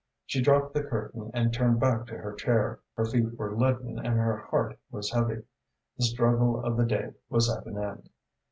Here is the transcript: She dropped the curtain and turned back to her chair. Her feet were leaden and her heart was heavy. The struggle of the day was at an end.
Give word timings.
She 0.25 0.41
dropped 0.41 0.73
the 0.73 0.81
curtain 0.81 1.29
and 1.31 1.53
turned 1.53 1.79
back 1.79 2.07
to 2.07 2.17
her 2.17 2.33
chair. 2.33 2.79
Her 2.95 3.05
feet 3.05 3.37
were 3.37 3.55
leaden 3.55 3.99
and 3.99 4.17
her 4.17 4.35
heart 4.35 4.79
was 4.89 5.11
heavy. 5.11 5.43
The 5.95 6.03
struggle 6.05 6.59
of 6.65 6.75
the 6.75 6.85
day 6.85 7.11
was 7.29 7.55
at 7.55 7.67
an 7.67 7.77
end. 7.77 8.09